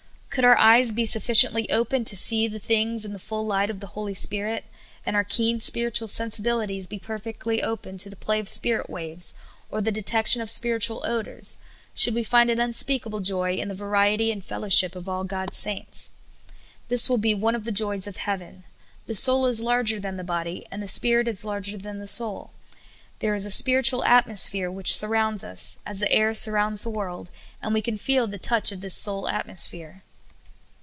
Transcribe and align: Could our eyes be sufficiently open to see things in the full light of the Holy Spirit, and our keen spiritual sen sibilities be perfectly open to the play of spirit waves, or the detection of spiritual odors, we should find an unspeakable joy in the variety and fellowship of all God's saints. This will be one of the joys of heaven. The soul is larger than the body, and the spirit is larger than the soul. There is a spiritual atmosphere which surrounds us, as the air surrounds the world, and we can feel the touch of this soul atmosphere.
Could 0.33 0.45
our 0.45 0.57
eyes 0.57 0.93
be 0.93 1.05
sufficiently 1.05 1.69
open 1.69 2.05
to 2.05 2.15
see 2.15 2.47
things 2.47 3.03
in 3.03 3.11
the 3.11 3.19
full 3.19 3.45
light 3.45 3.69
of 3.69 3.81
the 3.81 3.87
Holy 3.97 4.13
Spirit, 4.13 4.63
and 5.05 5.13
our 5.13 5.25
keen 5.25 5.59
spiritual 5.59 6.07
sen 6.07 6.29
sibilities 6.31 6.87
be 6.87 6.99
perfectly 6.99 7.61
open 7.61 7.97
to 7.97 8.09
the 8.09 8.15
play 8.15 8.39
of 8.39 8.47
spirit 8.47 8.89
waves, 8.89 9.33
or 9.69 9.81
the 9.81 9.91
detection 9.91 10.41
of 10.41 10.49
spiritual 10.49 11.03
odors, 11.05 11.57
we 12.05 12.13
should 12.23 12.27
find 12.27 12.49
an 12.49 12.61
unspeakable 12.61 13.19
joy 13.19 13.55
in 13.55 13.67
the 13.67 13.73
variety 13.75 14.31
and 14.31 14.45
fellowship 14.45 14.95
of 14.95 15.09
all 15.09 15.25
God's 15.25 15.57
saints. 15.57 16.11
This 16.87 17.09
will 17.09 17.17
be 17.17 17.33
one 17.35 17.53
of 17.53 17.65
the 17.65 17.71
joys 17.73 18.07
of 18.07 18.15
heaven. 18.15 18.63
The 19.07 19.15
soul 19.15 19.47
is 19.47 19.59
larger 19.59 19.99
than 19.99 20.15
the 20.15 20.23
body, 20.23 20.65
and 20.71 20.81
the 20.81 20.87
spirit 20.87 21.27
is 21.27 21.43
larger 21.43 21.77
than 21.77 21.99
the 21.99 22.07
soul. 22.07 22.51
There 23.19 23.35
is 23.35 23.45
a 23.45 23.51
spiritual 23.51 24.05
atmosphere 24.05 24.71
which 24.71 24.95
surrounds 24.95 25.43
us, 25.43 25.79
as 25.85 25.99
the 25.99 26.09
air 26.09 26.33
surrounds 26.33 26.83
the 26.83 26.89
world, 26.89 27.29
and 27.61 27.73
we 27.73 27.81
can 27.81 27.97
feel 27.97 28.27
the 28.27 28.37
touch 28.39 28.71
of 28.71 28.79
this 28.79 28.95
soul 28.95 29.27
atmosphere. 29.27 30.03